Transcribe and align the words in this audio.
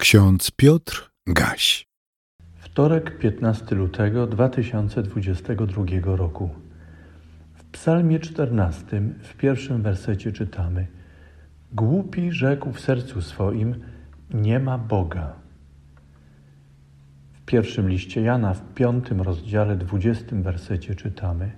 Ksiądz 0.00 0.50
Piotr 0.50 1.10
Gaś. 1.26 1.86
Wtorek, 2.56 3.18
15 3.18 3.74
lutego 3.74 4.26
2022 4.26 5.84
roku. 6.16 6.50
W 7.54 7.64
Psalmie 7.64 8.18
14, 8.18 9.02
w 9.22 9.34
pierwszym 9.36 9.82
wersecie 9.82 10.32
czytamy: 10.32 10.86
Głupi 11.72 12.32
rzekł 12.32 12.72
w 12.72 12.80
sercu 12.80 13.22
swoim: 13.22 13.74
Nie 14.34 14.58
ma 14.58 14.78
Boga. 14.78 15.32
W 17.32 17.44
pierwszym 17.44 17.88
liście 17.88 18.22
Jana, 18.22 18.54
w 18.54 18.74
piątym 18.74 19.20
rozdziale, 19.20 19.76
dwudziestym 19.76 20.42
wersecie 20.42 20.94
czytamy: 20.94 21.50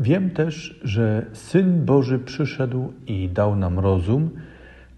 Wiem 0.00 0.30
też, 0.30 0.80
że 0.84 1.26
Syn 1.32 1.84
Boży 1.84 2.18
przyszedł 2.18 2.92
i 3.06 3.28
dał 3.28 3.56
nam 3.56 3.78
rozum, 3.78 4.30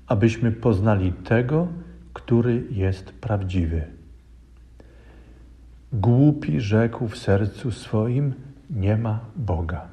abyśmy 0.07 0.53
poznali 0.53 1.13
tego, 1.13 1.69
który 2.19 2.65
jest 2.71 3.13
prawdziwy. 3.13 3.83
Głupi 5.93 6.61
rzekł 6.61 7.09
w 7.09 7.19
sercu 7.19 7.71
swoim: 7.71 8.35
Nie 8.71 8.97
ma 8.97 9.21
Boga. 9.37 9.89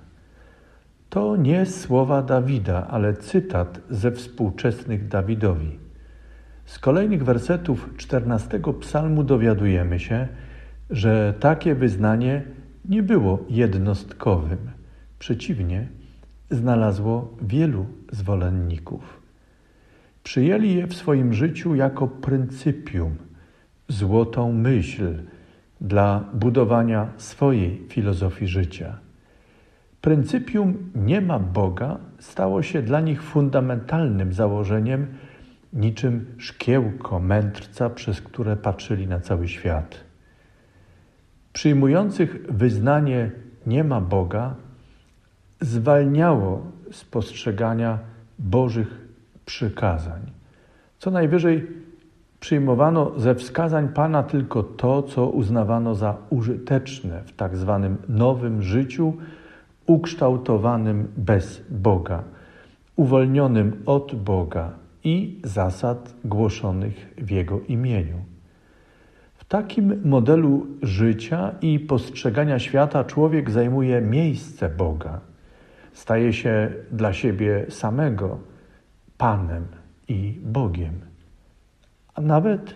To 1.09 1.35
nie 1.35 1.65
słowa 1.65 2.21
Dawida, 2.21 2.87
ale 2.87 3.13
cytat 3.13 3.81
ze 3.89 4.11
współczesnych 4.11 5.07
Dawidowi. 5.07 5.79
Z 6.65 6.79
kolejnych 6.79 7.23
wersetów 7.23 7.89
czternastego 7.97 8.73
psalmu 8.73 9.23
dowiadujemy 9.23 9.99
się, 9.99 10.27
że 10.89 11.33
takie 11.39 11.75
wyznanie 11.75 12.43
nie 12.89 13.03
było 13.03 13.45
jednostkowym. 13.49 14.57
Przeciwnie, 15.19 15.87
znalazło 16.49 17.37
wielu 17.41 17.85
zwolenników. 18.11 19.24
Przyjęli 20.25 20.75
je 20.75 20.87
w 20.87 20.95
swoim 20.95 21.33
życiu 21.33 21.75
jako 21.75 22.07
pryncypium, 22.07 23.15
złotą 23.87 24.53
myśl 24.53 25.23
dla 25.81 26.23
budowania 26.33 27.07
swojej 27.17 27.85
filozofii 27.89 28.47
życia. 28.47 28.97
Pryncypium 30.01 30.91
nie 30.95 31.21
ma 31.21 31.39
Boga 31.39 31.97
stało 32.19 32.63
się 32.63 32.81
dla 32.81 33.01
nich 33.01 33.23
fundamentalnym 33.23 34.33
założeniem, 34.33 35.07
niczym 35.73 36.25
szkiełko 36.37 37.19
mędrca, 37.19 37.89
przez 37.89 38.21
które 38.21 38.57
patrzyli 38.57 39.07
na 39.07 39.19
cały 39.19 39.47
świat. 39.47 40.03
Przyjmujących 41.53 42.45
wyznanie 42.49 43.31
nie 43.67 43.83
ma 43.83 44.01
Boga 44.01 44.55
zwalniało 45.61 46.71
z 46.91 47.03
postrzegania 47.03 47.99
Bożych 48.39 49.04
przykazań. 49.45 50.21
Co 50.99 51.11
najwyżej 51.11 51.67
przyjmowano 52.39 53.11
ze 53.17 53.35
wskazań 53.35 53.89
Pana 53.89 54.23
tylko 54.23 54.63
to, 54.63 55.03
co 55.03 55.29
uznawano 55.29 55.95
za 55.95 56.17
użyteczne 56.29 57.21
w 57.25 57.33
tak 57.33 57.57
zwanym 57.57 57.97
nowym 58.09 58.61
życiu, 58.61 59.13
ukształtowanym 59.85 61.07
bez 61.17 61.61
Boga, 61.69 62.23
uwolnionym 62.95 63.83
od 63.85 64.15
Boga 64.15 64.71
i 65.03 65.39
zasad 65.43 66.13
głoszonych 66.25 67.13
w 67.17 67.31
Jego 67.31 67.59
imieniu. 67.59 68.17
W 69.35 69.45
takim 69.45 70.01
modelu 70.09 70.67
życia 70.81 71.51
i 71.61 71.79
postrzegania 71.79 72.59
świata 72.59 73.03
człowiek 73.03 73.51
zajmuje 73.51 74.01
miejsce 74.01 74.69
Boga, 74.69 75.19
staje 75.93 76.33
się 76.33 76.71
dla 76.91 77.13
siebie 77.13 77.65
samego 77.69 78.37
Panem 79.17 79.65
i 80.07 80.39
Bogiem. 80.43 80.93
A 82.13 82.21
nawet 82.21 82.75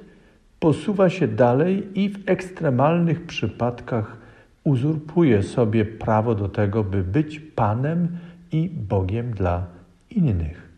posuwa 0.59 1.09
się 1.09 1.28
dalej 1.28 2.00
i 2.00 2.09
w 2.09 2.30
ekstremalnych 2.30 3.26
przypadkach 3.26 4.18
uzurpuje 4.64 5.44
sobie 5.44 5.86
prawo 5.86 6.36
do 6.36 6.50
tego, 6.50 6.84
by 6.84 7.04
być 7.04 7.40
Panem 7.40 8.18
i 8.52 8.69
Bogiem 8.69 9.31
dla 9.31 9.66
innych. 10.09 10.69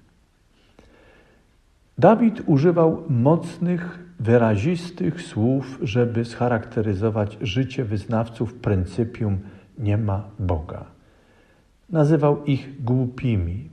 Dawid 1.98 2.42
używał 2.46 3.04
mocnych, 3.10 4.00
wyrazistych 4.20 5.22
słów, 5.22 5.80
żeby 5.82 6.26
scharakteryzować 6.26 7.38
życie 7.42 7.86
wyznawców 7.86 8.54
pryncypium 8.54 9.40
nie 9.80 9.98
ma 9.98 10.24
Boga. 10.40 10.86
Nazywał 11.90 12.46
ich 12.46 12.84
głupimi, 12.84 13.70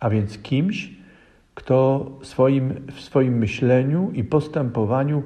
a 0.00 0.10
więc 0.10 0.38
kimś, 0.38 0.99
kto 1.54 2.06
swoim, 2.22 2.74
w 2.92 3.00
swoim 3.00 3.38
myśleniu 3.38 4.10
i 4.14 4.24
postępowaniu 4.24 5.22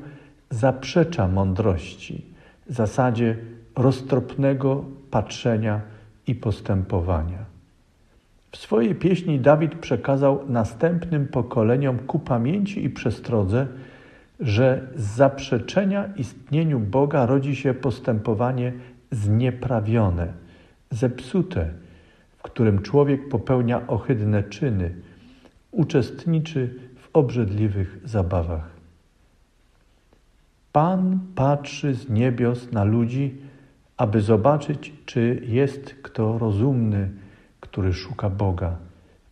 zaprzecza 0.50 1.28
mądrości, 1.28 2.24
zasadzie 2.66 3.36
roztropnego 3.76 4.84
patrzenia 5.10 5.80
i 6.26 6.34
postępowania. 6.34 7.38
W 8.50 8.56
swojej 8.56 8.94
pieśni 8.94 9.40
Dawid 9.40 9.74
przekazał 9.74 10.40
następnym 10.48 11.28
pokoleniom 11.28 11.98
ku 11.98 12.18
pamięci 12.18 12.84
i 12.84 12.90
przestrodze, 12.90 13.66
że 14.40 14.88
z 14.96 15.02
zaprzeczenia 15.02 16.08
istnieniu 16.16 16.80
Boga 16.80 17.26
rodzi 17.26 17.56
się 17.56 17.74
postępowanie 17.74 18.72
znieprawione, 19.10 20.32
zepsute, 20.90 21.68
w 22.38 22.42
którym 22.42 22.82
człowiek 22.82 23.28
popełnia 23.28 23.86
ohydne 23.86 24.42
czyny, 24.42 24.94
uczestniczy 25.74 26.74
w 26.96 27.08
obrzydliwych 27.12 27.98
zabawach. 28.04 28.70
Pan 30.72 31.20
patrzy 31.34 31.94
z 31.94 32.08
niebios 32.08 32.72
na 32.72 32.84
ludzi, 32.84 33.34
aby 33.96 34.20
zobaczyć, 34.20 34.92
czy 35.06 35.42
jest 35.46 35.94
kto 36.02 36.38
rozumny, 36.38 37.10
który 37.60 37.92
szuka 37.92 38.30
Boga. 38.30 38.76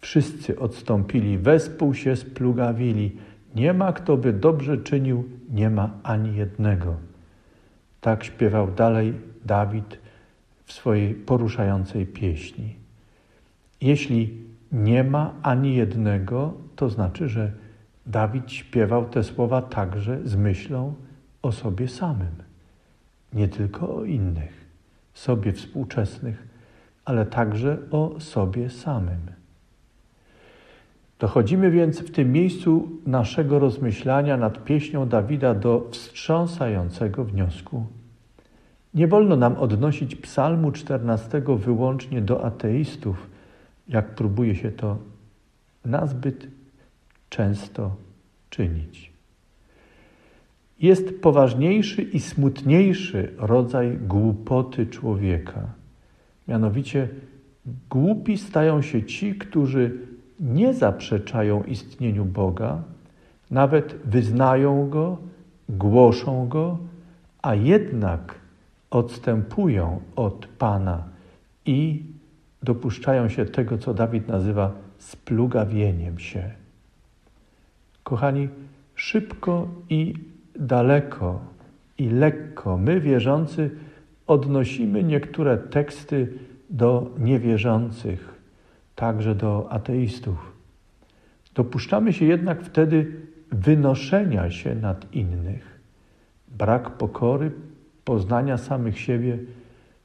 Wszyscy 0.01 0.59
odstąpili, 0.59 1.39
wespół 1.39 1.95
się 1.95 2.17
splugawili. 2.17 3.17
Nie 3.55 3.73
ma 3.73 3.93
kto 3.93 4.17
by 4.17 4.33
dobrze 4.33 4.79
czynił, 4.79 5.25
nie 5.51 5.71
ma 5.71 5.91
ani 6.03 6.37
jednego. 6.37 6.97
Tak 8.01 8.25
śpiewał 8.25 8.71
dalej 8.71 9.15
Dawid 9.45 9.99
w 10.65 10.73
swojej 10.73 11.15
poruszającej 11.15 12.07
pieśni. 12.07 12.77
Jeśli 13.81 14.43
nie 14.73 15.05
ma 15.05 15.35
ani 15.43 15.75
jednego, 15.75 16.55
to 16.77 16.89
znaczy, 16.89 17.29
że 17.29 17.53
Dawid 18.07 18.53
śpiewał 18.53 19.05
te 19.05 19.25
słowa 19.25 19.63
także 19.63 20.21
z 20.25 20.37
myślą 20.37 20.95
o 21.43 21.53
sobie 21.53 21.89
samym, 21.89 22.35
nie 23.33 23.49
tylko 23.49 23.97
o 23.97 24.05
innych, 24.05 24.67
sobie 25.15 25.53
współczesnych, 25.53 26.49
ale 27.05 27.27
także 27.27 27.79
o 27.91 28.21
sobie 28.21 28.71
samym. 28.71 29.21
Dochodzimy 31.19 31.71
więc 31.71 32.01
w 32.01 32.11
tym 32.11 32.33
miejscu 32.33 32.89
naszego 33.07 33.59
rozmyślania 33.59 34.37
nad 34.37 34.65
pieśnią 34.65 35.09
Dawida 35.09 35.55
do 35.55 35.89
wstrząsającego 35.91 37.25
wniosku. 37.25 37.87
Nie 38.95 39.09
wolno 39.09 39.37
nam 39.37 39.57
odnosić 39.57 40.17
Psalmu 40.17 40.73
14 40.73 41.43
wyłącznie 41.57 42.21
do 42.21 42.45
ateistów, 42.45 43.27
jak 43.93 44.15
próbuje 44.15 44.55
się 44.55 44.73
to 44.73 44.99
nazbyt 45.85 46.47
często 47.31 47.97
czynić. 48.51 49.13
Jest 50.81 51.21
poważniejszy 51.21 52.03
i 52.03 52.21
smutniejszy 52.21 53.33
rodzaj 53.39 53.99
głupoty 53.99 54.87
człowieka. 54.87 55.61
Mianowicie 56.49 57.09
głupi 57.91 58.39
stają 58.39 58.83
się 58.83 59.03
ci, 59.03 59.35
którzy 59.35 59.99
nie 60.41 60.75
zaprzeczają 60.75 61.63
istnieniu 61.63 62.25
Boga, 62.25 62.83
nawet 63.51 63.95
wyznają 64.05 64.89
Go, 64.89 65.19
głoszą 65.69 66.49
Go, 66.49 66.79
a 67.43 67.55
jednak 67.55 68.35
odstępują 68.91 70.01
od 70.17 70.47
Pana 70.47 71.05
i 71.67 72.03
dopuszczają 72.63 73.29
się 73.29 73.45
tego, 73.45 73.79
co 73.79 73.95
Dawid 73.95 74.29
nazywa 74.29 74.73
splugawieniem 74.99 76.19
się. 76.19 76.51
Kochani, 78.03 78.49
szybko 78.95 79.69
i 79.91 80.15
daleko 80.57 81.41
i 81.99 82.09
lekko 82.09 82.79
my, 82.79 83.01
wierzący, 83.01 83.71
odnosimy 84.27 85.05
niektóre 85.05 85.59
teksty 85.59 86.33
do 86.71 87.11
niewierzących, 87.19 88.35
także 88.95 89.35
do 89.35 89.67
ateistów. 89.71 90.53
Dopuszczamy 91.55 92.13
się 92.13 92.25
jednak 92.25 92.63
wtedy 92.63 93.13
wynoszenia 93.51 94.51
się 94.51 94.75
nad 94.75 95.15
innych. 95.15 95.81
Brak 96.49 96.91
pokory, 96.91 97.51
poznania 98.05 98.59
samych 98.59 98.99
siebie 98.99 99.39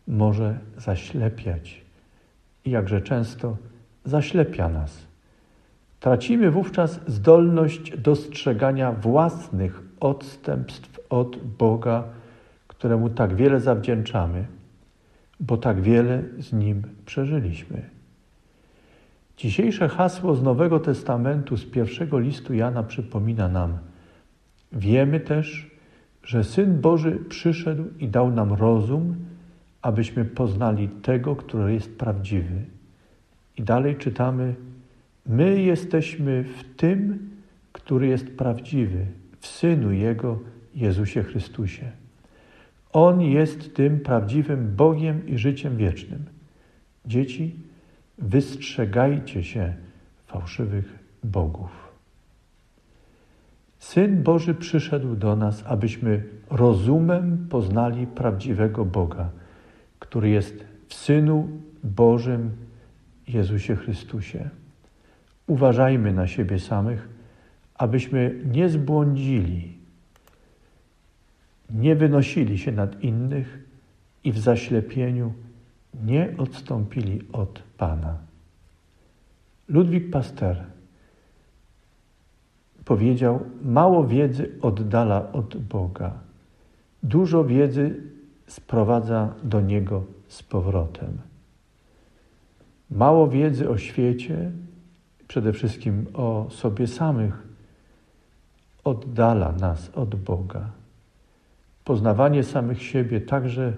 może 0.07 0.59
zaślepiać 0.77 1.86
jakże 2.69 3.01
często 3.01 3.57
zaślepia 4.05 4.69
nas. 4.69 5.07
Tracimy 5.99 6.51
wówczas 6.51 6.99
zdolność 7.07 7.97
dostrzegania 7.97 8.91
własnych 8.91 9.81
odstępstw 9.99 10.99
od 11.09 11.37
Boga, 11.37 12.03
któremu 12.67 13.09
tak 13.09 13.35
wiele 13.35 13.59
zawdzięczamy, 13.59 14.45
bo 15.39 15.57
tak 15.57 15.81
wiele 15.81 16.23
z 16.39 16.53
Nim 16.53 16.83
przeżyliśmy. 17.05 17.89
Dzisiejsze 19.37 19.89
hasło 19.89 20.35
z 20.35 20.43
Nowego 20.43 20.79
Testamentu, 20.79 21.57
z 21.57 21.65
pierwszego 21.65 22.19
listu 22.19 22.53
Jana 22.53 22.83
przypomina 22.83 23.47
nam: 23.47 23.77
Wiemy 24.71 25.19
też, 25.19 25.71
że 26.23 26.43
Syn 26.43 26.81
Boży 26.81 27.19
przyszedł 27.29 27.83
i 27.99 28.07
dał 28.07 28.31
nam 28.31 28.53
rozum, 28.53 29.15
abyśmy 29.81 30.25
poznali 30.25 30.89
tego, 30.89 31.35
który 31.35 31.73
jest 31.73 31.97
prawdziwy. 31.97 32.65
I 33.57 33.63
dalej 33.63 33.95
czytamy: 33.95 34.55
My 35.25 35.61
jesteśmy 35.61 36.43
w 36.43 36.75
tym, 36.75 37.29
który 37.71 38.07
jest 38.07 38.37
prawdziwy, 38.37 39.05
w 39.39 39.47
Synu 39.47 39.91
Jego, 39.91 40.39
Jezusie 40.75 41.23
Chrystusie. 41.23 41.91
On 42.93 43.21
jest 43.21 43.75
tym 43.75 43.99
prawdziwym 43.99 44.75
Bogiem 44.75 45.27
i 45.27 45.37
życiem 45.37 45.77
wiecznym. 45.77 46.25
Dzieci, 47.05 47.55
wystrzegajcie 48.17 49.43
się 49.43 49.73
fałszywych 50.27 50.99
bogów. 51.23 51.87
Syn 53.79 54.23
Boży 54.23 54.53
przyszedł 54.53 55.15
do 55.15 55.35
nas, 55.35 55.63
abyśmy 55.65 56.23
rozumem 56.49 57.47
poznali 57.49 58.07
prawdziwego 58.07 58.85
Boga, 58.85 59.29
który 59.99 60.29
jest 60.29 60.65
w 60.87 60.93
Synu 60.93 61.49
Bożym 61.83 62.51
Jezusie 63.27 63.75
Chrystusie. 63.75 64.49
Uważajmy 65.47 66.13
na 66.13 66.27
siebie 66.27 66.59
samych, 66.59 67.09
abyśmy 67.75 68.41
nie 68.45 68.69
zbłądzili, 68.69 69.77
nie 71.69 71.95
wynosili 71.95 72.57
się 72.57 72.71
nad 72.71 73.03
innych 73.03 73.59
i 74.23 74.31
w 74.31 74.39
zaślepieniu 74.39 75.33
nie 76.03 76.33
odstąpili 76.37 77.21
od 77.31 77.63
Pana. 77.77 78.17
Ludwik 79.67 80.11
Paster 80.11 80.63
powiedział: 82.85 83.39
Mało 83.61 84.07
wiedzy 84.07 84.51
oddala 84.61 85.31
od 85.31 85.57
Boga, 85.57 86.13
dużo 87.03 87.43
wiedzy 87.43 88.03
sprowadza 88.47 89.33
do 89.43 89.61
Niego 89.61 90.03
z 90.27 90.43
powrotem. 90.43 91.17
Mało 92.91 93.27
wiedzy 93.27 93.69
o 93.69 93.77
świecie, 93.77 94.51
przede 95.27 95.53
wszystkim 95.53 96.05
o 96.13 96.47
sobie 96.49 96.87
samych, 96.87 97.47
oddala 98.83 99.51
nas 99.51 99.89
od 99.89 100.15
Boga. 100.15 100.69
Poznawanie 101.83 102.43
samych 102.43 102.83
siebie, 102.83 103.21
także 103.21 103.73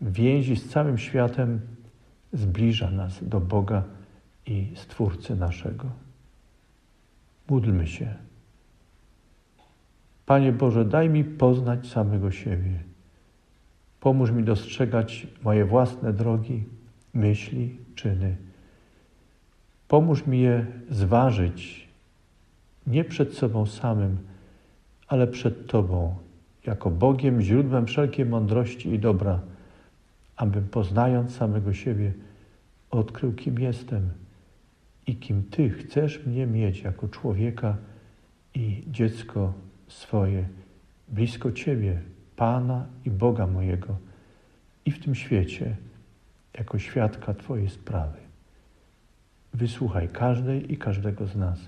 więzi 0.00 0.56
z 0.56 0.68
całym 0.68 0.98
światem, 0.98 1.60
zbliża 2.32 2.90
nas 2.90 3.28
do 3.28 3.40
Boga 3.40 3.82
i 4.46 4.72
Stwórcy 4.74 5.36
naszego. 5.36 5.84
Módlmy 7.48 7.86
się. 7.86 8.14
Panie 10.26 10.52
Boże, 10.52 10.84
daj 10.84 11.10
mi 11.10 11.24
poznać 11.24 11.88
samego 11.88 12.30
siebie. 12.30 12.87
Pomóż 14.00 14.30
mi 14.30 14.42
dostrzegać 14.42 15.26
moje 15.44 15.64
własne 15.64 16.12
drogi, 16.12 16.64
myśli, 17.14 17.76
czyny. 17.94 18.36
Pomóż 19.88 20.26
mi 20.26 20.40
je 20.40 20.66
zważyć 20.90 21.88
nie 22.86 23.04
przed 23.04 23.34
sobą 23.34 23.66
samym, 23.66 24.18
ale 25.08 25.26
przed 25.26 25.66
Tobą, 25.66 26.16
jako 26.66 26.90
Bogiem, 26.90 27.42
źródłem 27.42 27.86
wszelkiej 27.86 28.26
mądrości 28.26 28.88
i 28.88 28.98
dobra, 28.98 29.40
abym 30.36 30.68
poznając 30.68 31.36
samego 31.36 31.72
siebie, 31.72 32.12
odkrył, 32.90 33.32
kim 33.32 33.58
jestem 33.58 34.10
i 35.06 35.16
kim 35.16 35.42
Ty 35.50 35.70
chcesz 35.70 36.26
mnie 36.26 36.46
mieć 36.46 36.82
jako 36.82 37.08
człowieka 37.08 37.76
i 38.54 38.84
dziecko 38.86 39.52
swoje, 39.88 40.48
blisko 41.08 41.52
Ciebie, 41.52 42.00
Pana 42.38 42.86
i 43.04 43.10
Boga 43.10 43.46
mojego, 43.46 43.96
i 44.84 44.90
w 44.90 45.04
tym 45.04 45.14
świecie, 45.14 45.76
jako 46.58 46.78
świadka 46.78 47.34
Twojej 47.34 47.70
sprawy. 47.70 48.18
Wysłuchaj 49.54 50.08
każdej 50.08 50.72
i 50.72 50.76
każdego 50.76 51.26
z 51.26 51.36
nas, 51.36 51.58